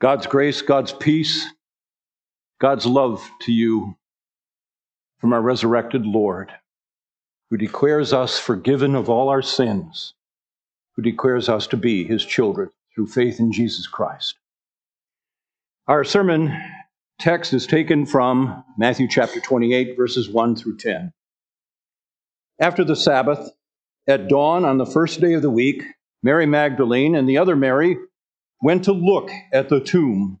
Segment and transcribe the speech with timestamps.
[0.00, 1.46] God's grace, God's peace,
[2.60, 3.96] God's love to you
[5.18, 6.52] from our resurrected Lord,
[7.50, 10.14] who declares us forgiven of all our sins,
[10.94, 14.36] who declares us to be his children through faith in Jesus Christ.
[15.88, 16.56] Our sermon
[17.18, 21.12] text is taken from Matthew chapter 28, verses 1 through 10.
[22.60, 23.50] After the Sabbath,
[24.06, 25.82] at dawn on the first day of the week,
[26.22, 27.96] Mary Magdalene and the other Mary
[28.62, 30.38] went to look at the tomb.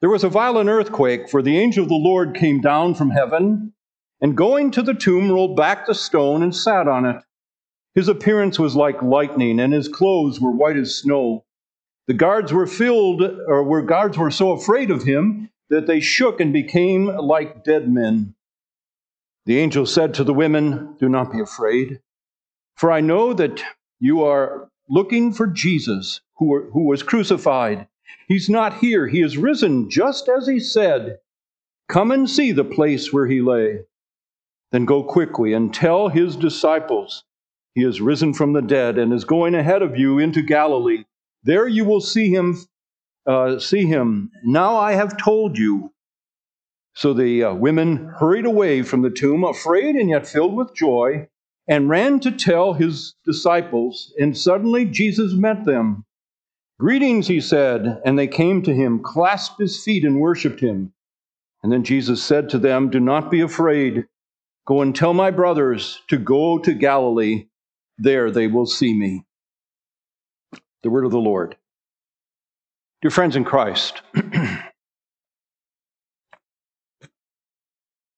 [0.00, 3.72] There was a violent earthquake, for the angel of the Lord came down from heaven,
[4.20, 7.22] and going to the tomb, rolled back the stone and sat on it.
[7.94, 11.44] His appearance was like lightning, and his clothes were white as snow.
[12.06, 16.40] The guards were filled, or were guards were so afraid of him that they shook
[16.40, 18.34] and became like dead men.
[19.46, 22.00] The angel said to the women, Do not be afraid,
[22.74, 23.62] for I know that
[23.98, 27.88] you are looking for Jesus who, who was crucified.
[28.28, 29.06] He's not here.
[29.06, 31.18] He is risen just as he said.
[31.88, 33.80] Come and see the place where he lay.
[34.72, 37.24] Then go quickly and tell his disciples
[37.74, 41.04] he is risen from the dead and is going ahead of you into Galilee.
[41.44, 42.56] There you will see him.
[43.26, 44.30] Uh, see him.
[44.44, 45.92] Now I have told you.
[46.94, 51.28] So the uh, women hurried away from the tomb, afraid and yet filled with joy,
[51.68, 54.12] and ran to tell his disciples.
[54.18, 56.04] And suddenly Jesus met them.
[56.78, 58.00] Greetings, he said.
[58.04, 60.92] And they came to him, clasped his feet, and worshiped him.
[61.62, 64.06] And then Jesus said to them, Do not be afraid.
[64.66, 67.46] Go and tell my brothers to go to Galilee.
[67.98, 69.24] There they will see me.
[70.82, 71.56] The word of the Lord.
[73.02, 74.02] Dear friends in Christ,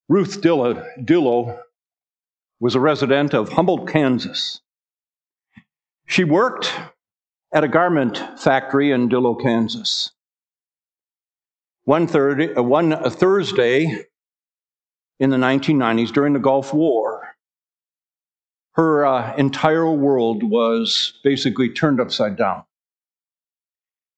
[0.09, 1.61] Ruth Dillow
[2.61, 4.61] was a resident of Humboldt, Kansas.
[6.07, 6.73] She worked
[7.53, 10.13] at a garment factory in Dillo, Kansas.
[11.85, 14.05] One, third, uh, one Thursday
[15.21, 17.35] in the 1990s during the Gulf War,
[18.73, 22.65] her uh, entire world was basically turned upside down.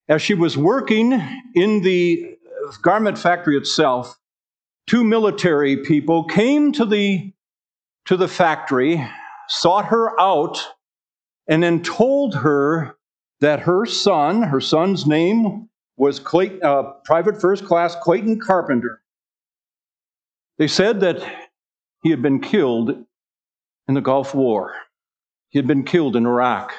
[0.09, 1.13] As she was working
[1.55, 2.37] in the
[2.83, 4.19] garment factory itself,
[4.87, 7.33] two military people came to the,
[8.07, 9.07] to the factory,
[9.49, 10.65] sought her out,
[11.49, 12.97] and then told her
[13.41, 19.03] that her son, her son's name was Clayton, uh, Private First Class Clayton Carpenter.
[20.59, 21.23] They said that
[22.03, 23.05] he had been killed
[23.89, 24.75] in the Gulf War.
[25.49, 26.73] He had been killed in Iraq.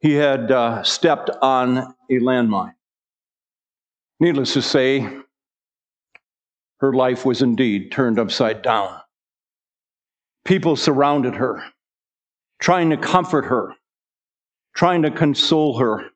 [0.00, 2.74] He had uh, stepped on a landmine.
[4.20, 5.08] Needless to say,
[6.80, 9.00] her life was indeed turned upside down.
[10.48, 11.62] People surrounded her,
[12.58, 13.74] trying to comfort her,
[14.74, 16.06] trying to console her.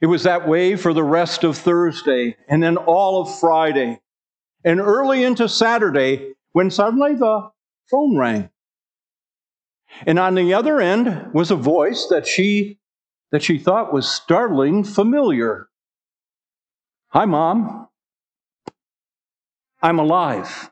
[0.00, 4.00] It was that way for the rest of Thursday and then all of Friday
[4.64, 7.50] and early into Saturday when suddenly the
[7.90, 8.48] phone rang.
[10.06, 12.78] And on the other end was a voice that she
[13.30, 15.68] that she thought was startling familiar.
[17.08, 17.88] Hi mom.
[19.82, 20.70] I'm alive.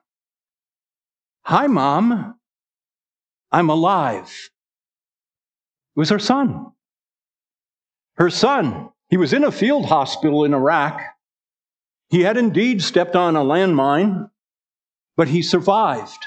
[1.46, 2.36] Hi mom.
[3.52, 4.30] I'm alive.
[5.94, 6.72] It was her son.
[8.16, 8.88] Her son.
[9.10, 11.02] He was in a field hospital in Iraq.
[12.08, 14.30] He had indeed stepped on a landmine,
[15.18, 16.26] but he survived.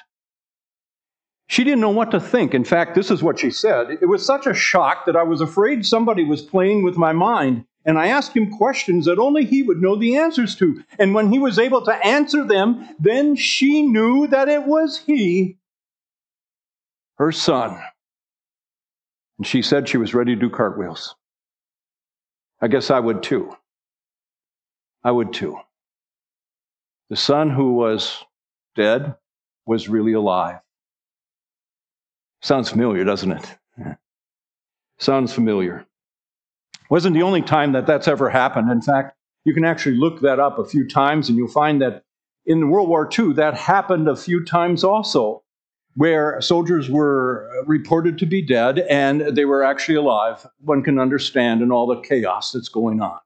[1.47, 2.53] She didn't know what to think.
[2.53, 3.89] In fact, this is what she said.
[3.89, 7.65] It was such a shock that I was afraid somebody was playing with my mind.
[7.87, 10.83] And I asked him questions that only he would know the answers to.
[10.99, 15.57] And when he was able to answer them, then she knew that it was he,
[17.17, 17.81] her son.
[19.37, 21.15] And she said she was ready to do cartwheels.
[22.61, 23.55] I guess I would too.
[25.03, 25.57] I would too.
[27.09, 28.25] The son who was
[28.75, 29.15] dead
[29.65, 30.59] was really alive.
[32.41, 33.57] Sounds familiar, doesn't it?
[34.99, 35.85] Sounds familiar.
[36.89, 38.71] Wasn't the only time that that's ever happened.
[38.71, 39.15] In fact,
[39.45, 42.03] you can actually look that up a few times and you'll find that
[42.45, 45.43] in World War II, that happened a few times also
[45.95, 50.45] where soldiers were reported to be dead and they were actually alive.
[50.59, 53.19] One can understand in all the chaos that's going on.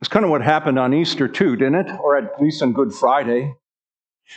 [0.00, 2.00] It's kind of what happened on Easter, too, didn't it?
[2.00, 3.54] Or at least on Good Friday.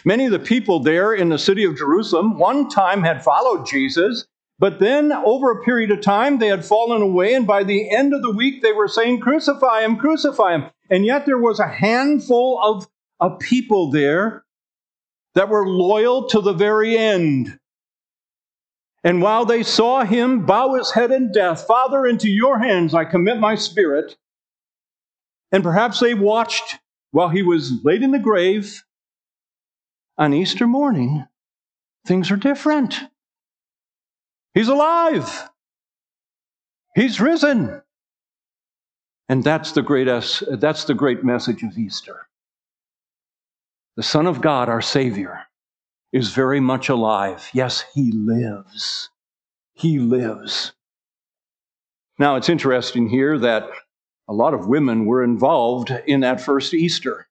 [0.05, 4.25] Many of the people there in the city of Jerusalem one time had followed Jesus,
[4.63, 8.13] but then over a period of time they had fallen away, and by the end
[8.13, 10.69] of the week they were saying, Crucify him, crucify him.
[10.89, 12.87] And yet there was a handful of,
[13.19, 14.45] of people there
[15.35, 17.59] that were loyal to the very end.
[19.03, 23.03] And while they saw him bow his head in death, Father, into your hands I
[23.03, 24.15] commit my spirit,
[25.51, 26.79] And perhaps they watched
[27.11, 28.81] while he was laid in the grave.
[30.17, 31.27] On Easter morning,
[32.05, 33.01] things are different.
[34.53, 35.49] He's alive.
[36.95, 37.81] He's risen.
[39.29, 42.27] And that's the great, that's the great message of Easter.
[43.95, 45.41] The Son of God, our Savior,
[46.11, 47.49] is very much alive.
[47.53, 49.09] Yes, He lives.
[49.73, 50.73] He lives.
[52.19, 53.67] Now, it's interesting here that
[54.27, 57.27] a lot of women were involved in that first Easter.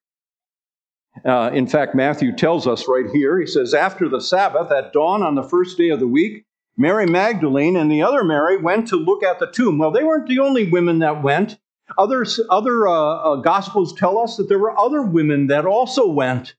[1.23, 5.23] Uh, in fact, Matthew tells us right here, he says, After the Sabbath, at dawn
[5.23, 8.95] on the first day of the week, Mary Magdalene and the other Mary went to
[8.95, 9.77] look at the tomb.
[9.77, 11.57] Well, they weren't the only women that went.
[11.97, 16.55] Others, other uh, uh, gospels tell us that there were other women that also went.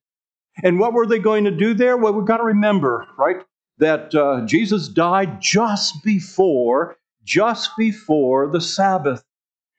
[0.62, 1.96] And what were they going to do there?
[1.96, 3.44] Well, we've got to remember, right,
[3.78, 9.24] that uh, Jesus died just before, just before the Sabbath.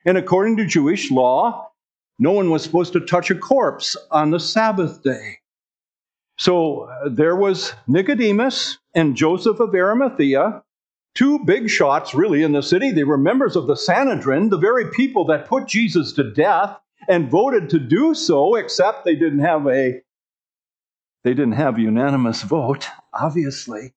[0.06, 1.72] And according to Jewish law,
[2.20, 5.38] no one was supposed to touch a corpse on the Sabbath day.
[6.38, 10.64] So uh, there was Nicodemus and Joseph of Arimathea,
[11.14, 12.92] two big shots really in the city.
[12.92, 16.78] They were members of the Sanhedrin, the very people that put Jesus to death
[17.08, 20.02] and voted to do so, except they didn't have a
[21.24, 23.94] they didn't have a unanimous vote, obviously.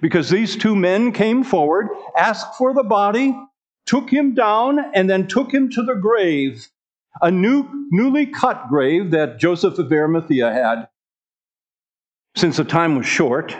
[0.00, 3.38] Because these two men came forward, asked for the body,
[3.84, 6.68] took him down, and then took him to the grave,
[7.20, 10.88] a new, newly cut grave that Joseph of Arimathea had.
[12.36, 13.56] Since the time was short,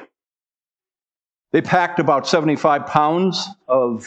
[1.53, 4.07] they packed about 75 pounds of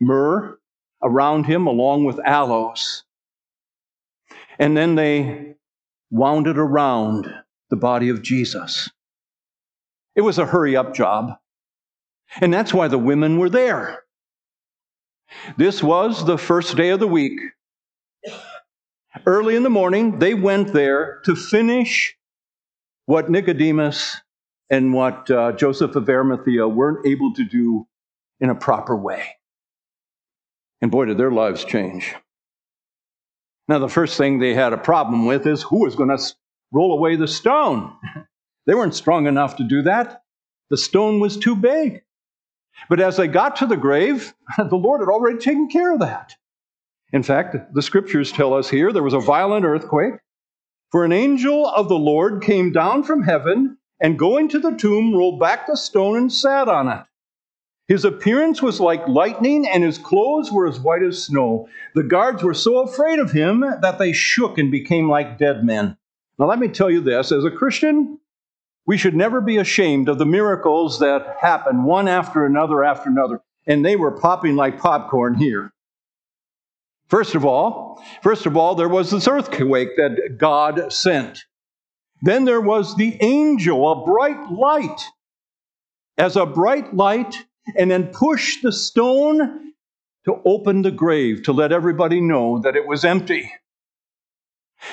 [0.00, 0.58] myrrh
[1.02, 3.04] around him, along with aloes.
[4.58, 5.54] And then they
[6.10, 7.26] wound it around
[7.70, 8.90] the body of Jesus.
[10.14, 11.38] It was a hurry up job.
[12.40, 14.02] And that's why the women were there.
[15.56, 17.40] This was the first day of the week.
[19.24, 22.14] Early in the morning, they went there to finish
[23.06, 24.16] what Nicodemus
[24.70, 27.86] and what uh, Joseph of Arimathea weren't able to do
[28.40, 29.24] in a proper way.
[30.80, 32.14] And boy, did their lives change.
[33.68, 36.34] Now, the first thing they had a problem with is who was going to
[36.72, 37.92] roll away the stone.
[38.64, 40.22] They weren't strong enough to do that.
[40.70, 42.02] The stone was too big.
[42.88, 46.36] But as they got to the grave, the Lord had already taken care of that.
[47.12, 50.14] In fact, the scriptures tell us here there was a violent earthquake,
[50.92, 55.14] for an angel of the Lord came down from heaven and going to the tomb,
[55.14, 57.02] rolled back the stone and sat on it.
[57.88, 61.68] His appearance was like lightning, and his clothes were as white as snow.
[61.94, 65.96] The guards were so afraid of him that they shook and became like dead men.
[66.38, 68.18] Now, let me tell you this as a Christian,
[68.86, 73.40] we should never be ashamed of the miracles that happen one after another after another.
[73.66, 75.72] And they were popping like popcorn here.
[77.12, 81.44] First of all, first of all, there was this earthquake that God sent.
[82.22, 84.98] Then there was the angel, a bright light,
[86.16, 87.36] as a bright light,
[87.76, 89.74] and then pushed the stone
[90.24, 93.52] to open the grave to let everybody know that it was empty.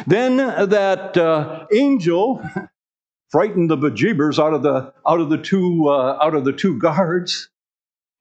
[0.05, 2.43] Then that uh, angel
[3.29, 6.77] frightened the bejeebers out of the out of the two uh, out of the two
[6.79, 7.49] guards.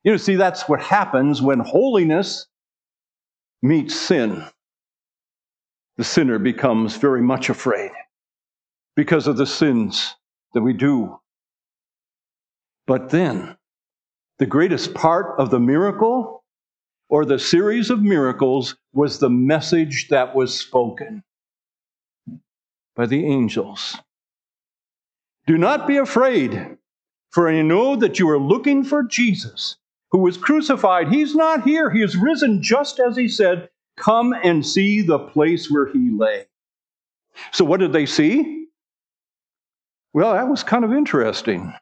[0.05, 2.47] You know, see, that's what happens when holiness
[3.63, 4.45] meets sin.
[5.97, 7.91] The sinner becomes very much afraid
[8.97, 10.15] because of the sins
[10.55, 11.19] that we do.
[12.87, 13.57] But then,
[14.39, 16.45] the greatest part of the miracle
[17.09, 21.23] or the series of miracles was the message that was spoken
[22.95, 23.97] by the angels.
[25.47, 26.77] Do not be afraid,
[27.31, 29.77] for I know that you are looking for Jesus,
[30.11, 31.09] who was crucified.
[31.09, 33.69] He's not here, he is risen just as he said.
[33.97, 36.47] Come and see the place where he lay.
[37.53, 38.67] So, what did they see?
[40.13, 41.75] Well, that was kind of interesting.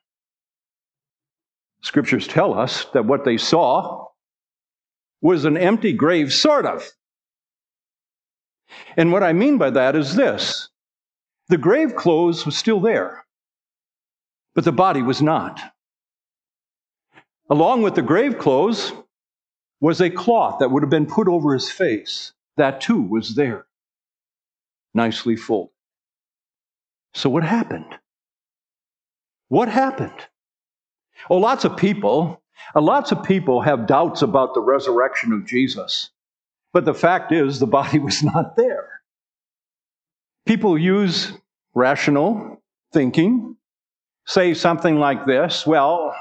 [1.83, 4.06] Scriptures tell us that what they saw
[5.21, 6.88] was an empty grave, sort of.
[8.97, 10.68] And what I mean by that is this
[11.49, 13.25] the grave clothes was still there,
[14.54, 15.61] but the body was not.
[17.49, 18.93] Along with the grave clothes
[19.81, 22.33] was a cloth that would have been put over his face.
[22.57, 23.67] That too was there,
[24.95, 25.73] nicely folded.
[27.15, 27.99] So, what happened?
[29.49, 30.26] What happened?
[31.31, 32.43] Oh, lots of people,
[32.75, 36.11] uh, lots of people have doubts about the resurrection of Jesus.
[36.73, 38.88] But the fact is, the body was not there.
[40.47, 41.33] People use
[41.75, 42.62] rational
[42.93, 43.57] thinking,
[44.26, 46.15] say something like this Well,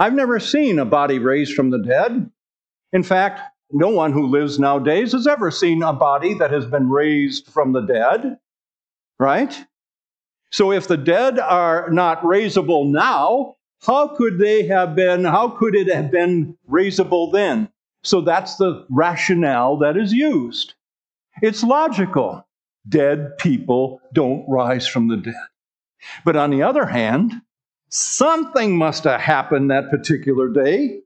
[0.00, 2.30] I've never seen a body raised from the dead.
[2.94, 6.88] In fact, no one who lives nowadays has ever seen a body that has been
[6.88, 8.38] raised from the dead,
[9.18, 9.54] right?
[10.50, 15.74] So if the dead are not raisable now, how could they have been, how could
[15.74, 17.68] it have been raisable then?
[18.02, 20.72] So that's the rationale that is used.
[21.42, 22.46] It's logical.
[22.88, 25.34] Dead people don't rise from the dead.
[26.24, 27.34] But on the other hand,
[27.90, 31.00] something must have happened that particular day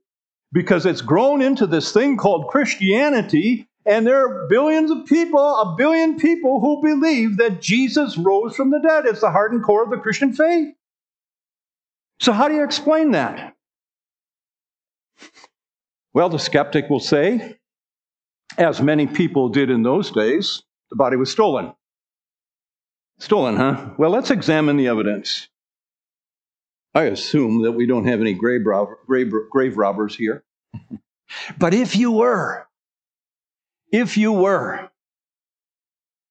[0.53, 5.75] because it's grown into this thing called Christianity, and there are billions of people, a
[5.75, 9.05] billion people who believe that Jesus rose from the dead.
[9.05, 10.73] It's the heart and core of the Christian faith.
[12.19, 13.55] So, how do you explain that?
[16.13, 17.57] Well, the skeptic will say,
[18.57, 21.73] as many people did in those days, the body was stolen.
[23.19, 23.89] Stolen, huh?
[23.97, 25.49] Well, let's examine the evidence.
[26.95, 28.61] I assume that we don't have any grave,
[29.05, 30.45] grave, grave robbers here.
[31.57, 32.65] but if you were,
[33.91, 34.89] if you were,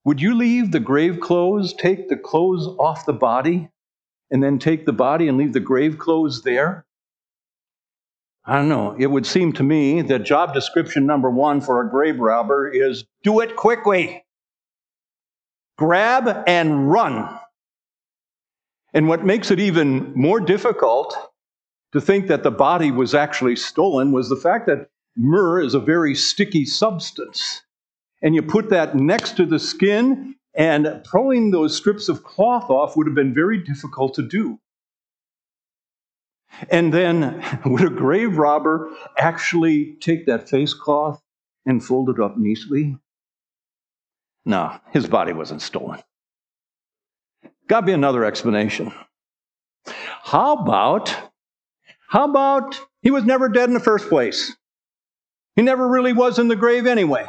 [0.05, 3.69] would you leave the grave clothes, take the clothes off the body,
[4.31, 6.87] and then take the body and leave the grave clothes there?
[8.47, 8.97] I don't know.
[8.99, 13.05] It would seem to me that job description number one for a grave robber is
[13.23, 14.25] do it quickly.
[15.77, 17.39] Grab and run.
[18.95, 21.17] And what makes it even more difficult
[21.93, 25.81] to think that the body was actually stolen was the fact that myrrh is a
[25.81, 27.63] very sticky substance.
[28.23, 32.97] And you put that next to the skin, and pulling those strips of cloth off
[32.97, 34.61] would have been very difficult to do.
[36.71, 41.21] And then, would a grave robber actually take that face cloth
[41.67, 42.97] and fold it up neatly?
[44.45, 46.01] No, his body wasn't stolen.
[47.69, 48.93] Got to be another explanation.
[49.87, 51.15] How about,
[52.09, 54.55] how about he was never dead in the first place?
[55.57, 57.27] He never really was in the grave anyway.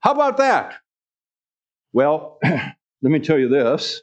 [0.00, 0.74] How about that?
[1.92, 4.02] Well, let me tell you this.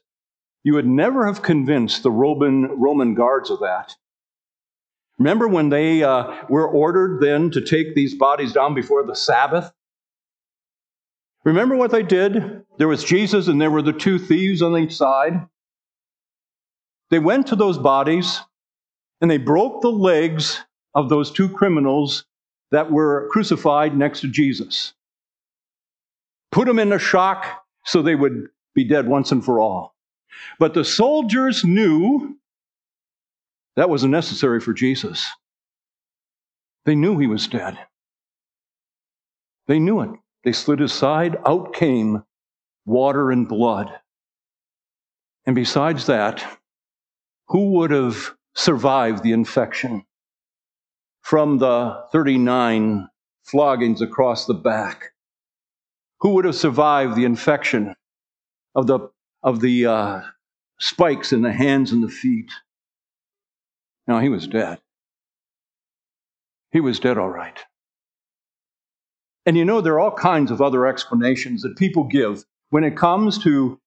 [0.64, 3.96] You would never have convinced the Roman, Roman guards of that.
[5.18, 9.72] Remember when they uh, were ordered then to take these bodies down before the Sabbath?
[11.44, 12.64] Remember what they did?
[12.78, 15.48] There was Jesus and there were the two thieves on each side.
[17.10, 18.42] They went to those bodies
[19.20, 22.26] and they broke the legs of those two criminals
[22.72, 24.94] that were crucified next to Jesus.
[26.52, 29.96] Put them in a shock so they would be dead once and for all.
[30.60, 32.38] But the soldiers knew
[33.76, 35.28] that wasn't necessary for Jesus.
[36.86, 37.78] They knew he was dead.
[39.68, 40.10] They knew it.
[40.44, 41.38] They slid aside.
[41.46, 42.24] Out came
[42.86, 43.92] water and blood.
[45.46, 46.44] And besides that,
[47.48, 50.06] who would have survived the infection
[51.22, 53.08] from the 39
[53.44, 55.12] floggings across the back?
[56.22, 57.96] Who would have survived the infection
[58.76, 59.10] of the,
[59.44, 60.22] of the uh,
[60.80, 62.52] spikes in the hands and the feet?
[64.08, 64.80] Now he was dead.
[66.72, 67.60] He was dead, all right.
[69.46, 72.96] And you know, there are all kinds of other explanations that people give when it
[72.96, 73.80] comes to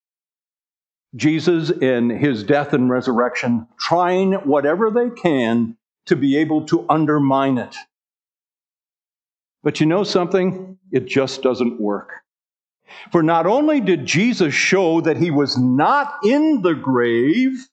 [1.16, 7.58] Jesus in his death and resurrection, trying whatever they can to be able to undermine
[7.58, 7.76] it.
[9.62, 10.76] But you know something?
[10.90, 12.20] It just doesn't work.
[13.10, 17.68] For not only did Jesus show that he was not in the grave,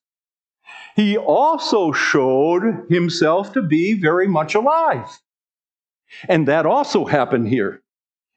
[0.96, 5.20] he also showed himself to be very much alive.
[6.28, 7.82] And that also happened here.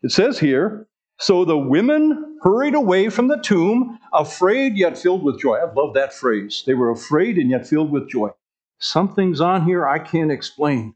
[0.03, 0.87] It says here,
[1.19, 5.57] so the women hurried away from the tomb, afraid yet filled with joy.
[5.57, 6.63] I love that phrase.
[6.67, 8.31] They were afraid and yet filled with joy.
[8.79, 10.95] Something's on here I can't explain,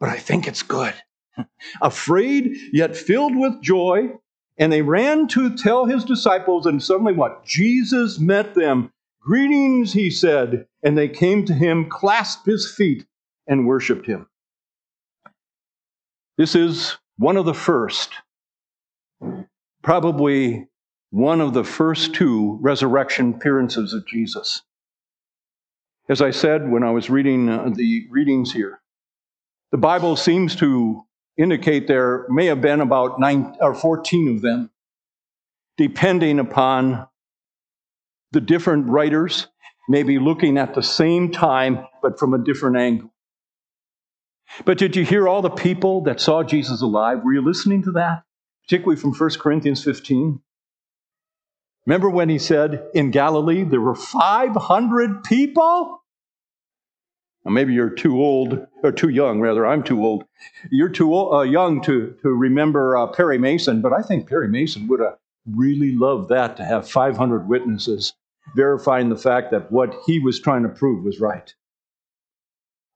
[0.00, 0.94] but I think it's good.
[1.82, 4.08] afraid yet filled with joy,
[4.58, 7.44] and they ran to tell his disciples, and suddenly what?
[7.44, 8.90] Jesus met them
[9.26, 13.04] Greetings, he said, and they came to him, clasped his feet,
[13.48, 14.28] and worshiped him.
[16.36, 18.10] This is one of the first,
[19.82, 20.68] probably
[21.10, 24.62] one of the first two resurrection appearances of Jesus.
[26.08, 28.80] As I said when I was reading uh, the readings here,
[29.72, 31.02] the Bible seems to
[31.38, 34.70] indicate there may have been about nine or 14 of them,
[35.76, 37.08] depending upon
[38.32, 39.48] the different writers
[39.88, 43.10] maybe looking at the same time, but from a different angle.
[44.64, 47.22] But did you hear all the people that saw Jesus alive?
[47.22, 48.22] Were you listening to that?
[48.64, 50.40] Particularly from 1 Corinthians 15.
[51.86, 56.02] Remember when he said in Galilee there were 500 people?
[57.44, 60.24] Now, maybe you're too old, or too young, rather, I'm too old.
[60.68, 64.48] You're too old, uh, young to, to remember uh, Perry Mason, but I think Perry
[64.48, 65.16] Mason would have
[65.48, 68.14] really loved that to have 500 witnesses
[68.56, 71.54] verifying the fact that what he was trying to prove was right.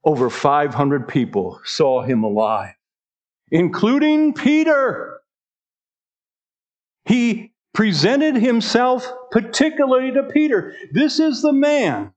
[0.04, 2.74] Over 500 people saw him alive,
[3.50, 5.20] including Peter.
[7.04, 10.74] He presented himself particularly to Peter.
[10.92, 12.12] This is the man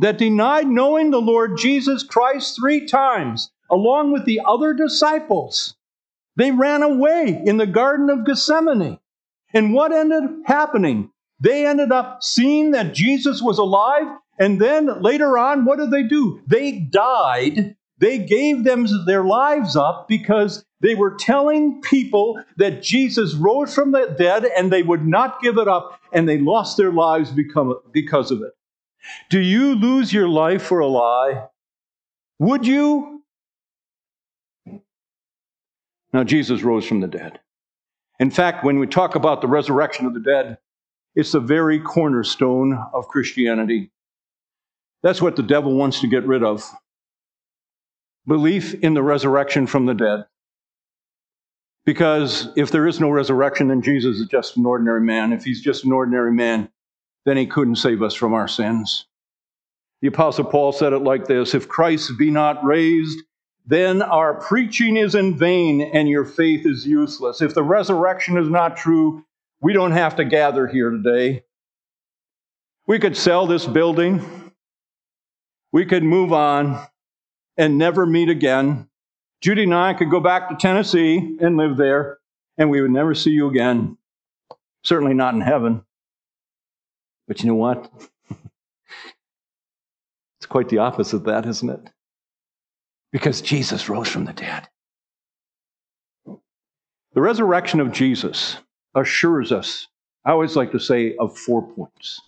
[0.00, 5.76] that denied knowing the Lord Jesus Christ three times, along with the other disciples.
[6.36, 8.98] They ran away in the Garden of Gethsemane.
[9.52, 11.10] And what ended up happening?
[11.40, 14.06] They ended up seeing that Jesus was alive,
[14.38, 16.40] and then later on, what did they do?
[16.46, 17.76] They died.
[17.98, 23.90] They gave them their lives up because they were telling people that Jesus rose from
[23.90, 27.32] the dead and they would not give it up, and they lost their lives
[27.92, 28.52] because of it.
[29.30, 31.46] Do you lose your life for a lie?
[32.38, 33.22] Would you?
[36.12, 37.40] Now, Jesus rose from the dead.
[38.20, 40.58] In fact, when we talk about the resurrection of the dead,
[41.14, 43.90] it's the very cornerstone of Christianity.
[45.02, 46.64] That's what the devil wants to get rid of
[48.28, 50.26] belief in the resurrection from the dead.
[51.86, 55.32] Because if there is no resurrection, then Jesus is just an ordinary man.
[55.32, 56.68] If he's just an ordinary man,
[57.24, 59.06] then he couldn't save us from our sins.
[60.02, 63.18] The Apostle Paul said it like this If Christ be not raised,
[63.66, 67.40] then our preaching is in vain and your faith is useless.
[67.40, 69.24] If the resurrection is not true,
[69.60, 71.44] we don't have to gather here today.
[72.86, 74.47] We could sell this building,
[75.72, 76.86] we could move on
[77.56, 78.88] and never meet again.
[79.40, 82.18] Judy and I could go back to Tennessee and live there,
[82.56, 83.96] and we would never see you again.
[84.84, 85.82] Certainly not in heaven.
[87.26, 87.90] But you know what?
[90.38, 91.90] it's quite the opposite of that, isn't it?
[93.12, 94.68] Because Jesus rose from the dead.
[96.26, 98.58] The resurrection of Jesus
[98.94, 99.88] assures us,
[100.24, 102.20] I always like to say, of four points.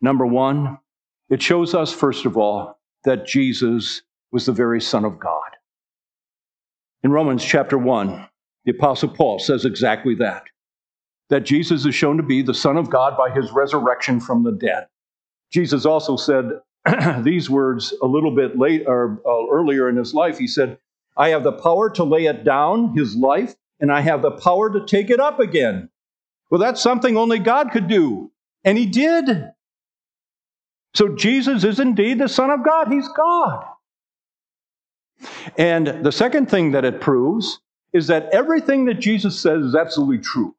[0.00, 0.78] Number one,
[1.30, 5.50] it shows us, first of all, that Jesus was the very Son of God.
[7.02, 8.28] In Romans chapter 1,
[8.64, 10.44] the Apostle Paul says exactly that
[11.30, 14.52] that Jesus is shown to be the Son of God by his resurrection from the
[14.52, 14.88] dead.
[15.50, 16.60] Jesus also said
[17.22, 20.38] these words a little bit late or uh, earlier in his life.
[20.38, 20.78] He said,
[21.16, 24.70] I have the power to lay it down, his life, and I have the power
[24.70, 25.88] to take it up again.
[26.50, 28.32] Well, that's something only God could do.
[28.64, 29.52] And he did.
[30.94, 32.88] So Jesus is indeed the Son of God.
[32.88, 33.64] He's God.
[35.56, 37.60] And the second thing that it proves
[37.92, 40.54] is that everything that Jesus says is absolutely true.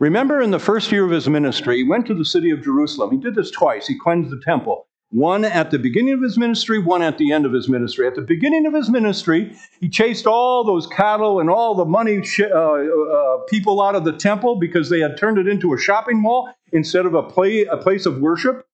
[0.00, 3.10] Remember in the first year of his ministry, he went to the city of Jerusalem.
[3.10, 3.86] He did this twice.
[3.86, 4.86] He cleansed the temple.
[5.12, 8.06] One at the beginning of his ministry, one at the end of his ministry.
[8.06, 12.24] At the beginning of his ministry, he chased all those cattle and all the money
[12.24, 15.78] sh- uh, uh, people out of the temple because they had turned it into a
[15.78, 18.66] shopping mall instead of a, play, a place of worship.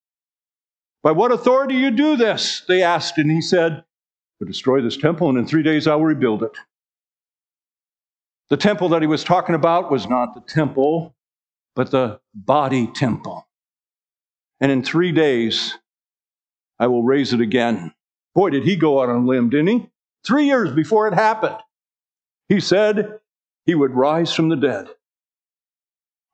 [1.03, 2.63] By what authority you do this?
[2.69, 3.83] They asked, and he said,
[4.39, 6.57] To destroy this temple, and in three days I will rebuild it.
[8.49, 11.17] The temple that he was talking about was not the temple,
[11.75, 13.49] but the body temple.
[14.61, 15.77] And in three days,
[16.79, 17.93] I will raise it again.
[18.35, 19.91] Boy, did he go out on a limb, didn't he?
[20.25, 21.57] Three years before it happened,
[22.49, 23.21] he said
[23.67, 24.89] he would rise from the dead.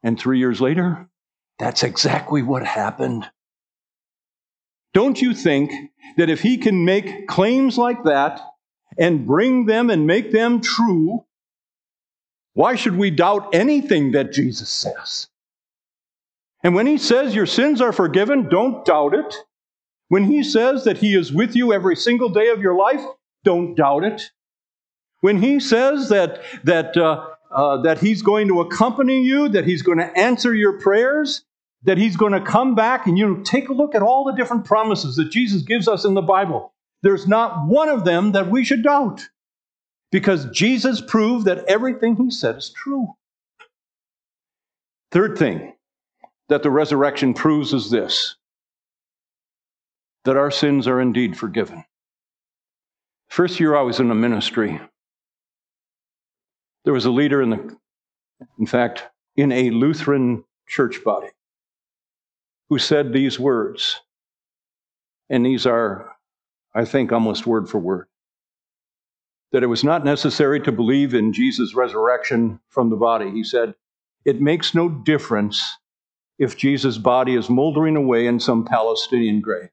[0.03, 1.09] And three years later,
[1.59, 3.29] that's exactly what happened.
[4.93, 5.73] Don't you think
[6.17, 8.41] that if he can make claims like that
[8.99, 11.25] and bring them and make them true,
[12.53, 15.29] why should we doubt anything that Jesus says?
[16.63, 19.35] And when he says your sins are forgiven, don't doubt it.
[20.09, 23.05] When he says that he is with you every single day of your life,
[23.43, 24.31] don't doubt it.
[25.21, 29.83] When he says that, that, uh, uh, that he's going to accompany you, that he's
[29.83, 31.45] going to answer your prayers,
[31.85, 34.65] that he's going to come back, and you take a look at all the different
[34.65, 36.73] promises that Jesus gives us in the Bible.
[37.03, 39.29] There's not one of them that we should doubt
[40.11, 43.15] because Jesus proved that everything he said is true.
[45.11, 45.75] Third thing
[46.49, 48.37] that the resurrection proves is this
[50.25, 51.85] that our sins are indeed forgiven.
[53.29, 54.81] First year I was in the ministry,
[56.85, 57.77] there was a leader in the,
[58.59, 59.05] in fact,
[59.37, 61.29] in a Lutheran church body
[62.69, 64.01] who said these words.
[65.31, 66.15] And these are,
[66.75, 68.07] I think, almost word for word.
[69.53, 73.31] That it was not necessary to believe in Jesus' resurrection from the body.
[73.31, 73.75] He said,
[74.25, 75.63] It makes no difference
[76.39, 79.71] if Jesus' body is moldering away in some Palestinian grave.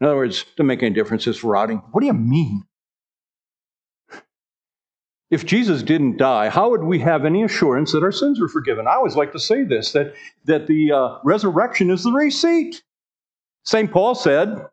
[0.00, 1.78] In other words, doesn't make any difference, it's rotting.
[1.90, 2.64] What do you mean?
[5.30, 8.86] If Jesus didn't die, how would we have any assurance that our sins were forgiven?
[8.86, 10.14] I always like to say this that,
[10.46, 12.82] that the uh, resurrection is the receipt.
[13.64, 13.90] St.
[13.90, 14.66] Paul said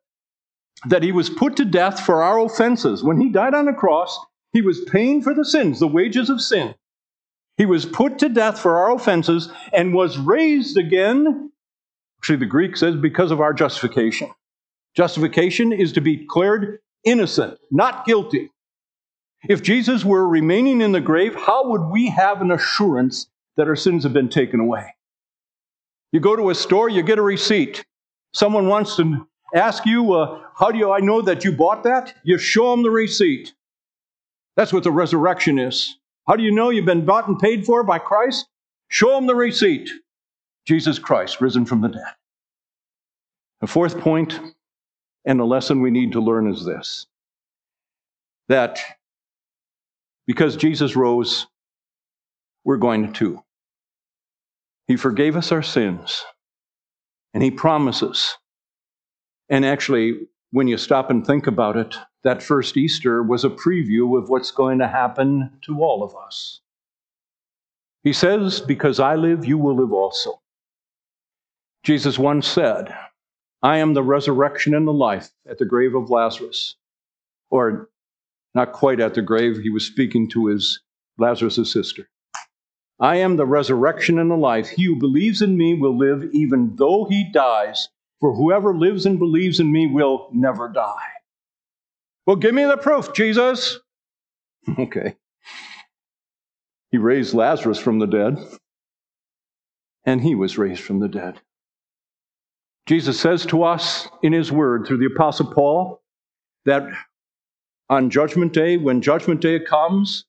[0.87, 3.03] that he was put to death for our offenses.
[3.03, 4.17] When he died on the cross,
[4.53, 6.75] he was paying for the sins, the wages of sin.
[7.57, 11.51] He was put to death for our offenses and was raised again.
[12.19, 14.29] Actually, the Greek says because of our justification.
[14.95, 18.51] Justification is to be declared innocent, not guilty.
[19.47, 23.27] If Jesus were remaining in the grave, how would we have an assurance
[23.57, 24.95] that our sins have been taken away?
[26.11, 27.85] You go to a store, you get a receipt.
[28.33, 32.15] Someone wants to ask you, uh, How do you, I know that you bought that?
[32.23, 33.53] You show them the receipt.
[34.55, 35.97] That's what the resurrection is.
[36.27, 38.47] How do you know you've been bought and paid for by Christ?
[38.87, 39.89] Show them the receipt.
[40.65, 42.13] Jesus Christ, risen from the dead.
[43.61, 44.39] The fourth point,
[45.25, 47.07] and the lesson we need to learn is this
[48.47, 48.79] that
[50.27, 51.47] because Jesus rose,
[52.63, 53.41] we're going to.
[54.87, 56.23] He forgave us our sins,
[57.33, 58.37] and He promises.
[59.49, 64.17] And actually, when you stop and think about it, that first Easter was a preview
[64.17, 66.61] of what's going to happen to all of us.
[68.03, 70.41] He says, Because I live, you will live also.
[71.83, 72.95] Jesus once said,
[73.65, 76.75] I am the resurrection and the life at the grave of Lazarus.
[77.49, 77.89] Or
[78.53, 80.81] not quite at the grave, he was speaking to his
[81.17, 82.07] Lazarus' sister.
[82.99, 84.69] I am the resurrection and the life.
[84.69, 89.17] He who believes in me will live even though he dies, for whoever lives and
[89.17, 91.09] believes in me will never die.
[92.27, 93.79] Well, give me the proof, Jesus.
[94.77, 95.15] Okay.
[96.91, 98.37] He raised Lazarus from the dead,
[100.05, 101.41] and he was raised from the dead.
[102.87, 106.01] Jesus says to us in his word through the Apostle Paul
[106.65, 106.83] that
[107.89, 110.25] on Judgment Day, when Judgment Day comes,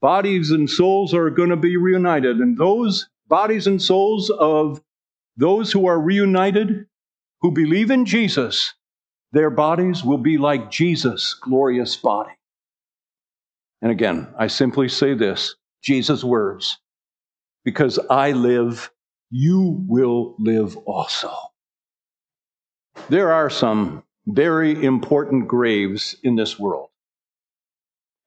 [0.00, 2.38] bodies and souls are going to be reunited.
[2.38, 4.80] And those bodies and souls of
[5.36, 6.86] those who are reunited,
[7.40, 8.74] who believe in Jesus,
[9.32, 12.32] their bodies will be like Jesus' glorious body.
[13.82, 16.78] And again, I simply say this Jesus' words,
[17.64, 18.90] because I live,
[19.30, 21.30] you will live also.
[23.10, 26.90] There are some very important graves in this world.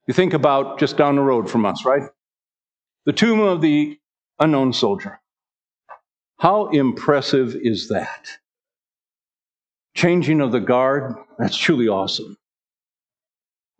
[0.08, 2.10] You think about just down the road from us, right?
[3.06, 3.98] The tomb of the
[4.40, 5.22] unknown soldier.
[6.38, 8.28] How impressive is that?
[9.96, 12.36] Changing of the guard, that's truly awesome.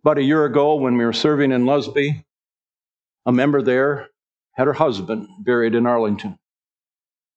[0.02, 2.24] About a year ago, when we were serving in Lusby,
[3.26, 4.08] a member there
[4.52, 6.38] had her husband buried in Arlington.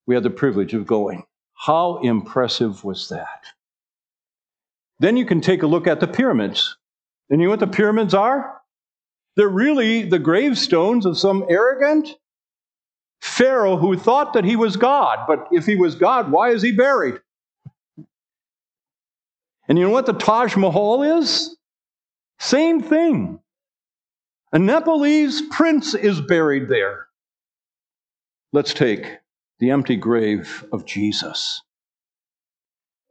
[0.06, 1.25] We had the privilege of going.
[1.53, 3.47] How impressive was that?
[4.99, 6.77] Then you can take a look at the pyramids.
[7.29, 8.62] And you know what the pyramids are?
[9.36, 12.10] They're really the gravestones of some arrogant
[13.21, 15.19] Pharaoh who thought that he was God.
[15.27, 17.19] But if he was God, why is he buried?
[19.67, 21.55] And you know what the Taj Mahal is?
[22.39, 23.39] Same thing.
[24.53, 27.07] A Nepalese prince is buried there.
[28.53, 29.17] Let's take
[29.60, 31.62] the empty grave of Jesus.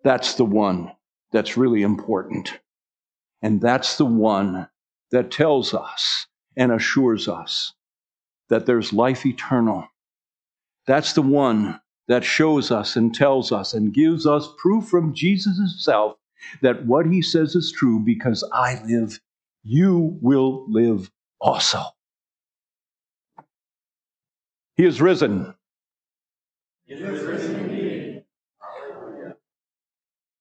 [0.03, 0.95] That's the one
[1.37, 2.59] that's really important.
[3.42, 4.68] And that's the one
[5.11, 7.75] that tells us and assures us
[8.49, 9.87] that there's life eternal.
[10.87, 15.59] That's the one that shows us and tells us and gives us proof from Jesus
[15.59, 16.16] himself
[16.62, 19.20] that what he says is true because I live,
[19.62, 21.83] you will live also.
[24.79, 25.55] He is risen.
[26.87, 27.86] He is risen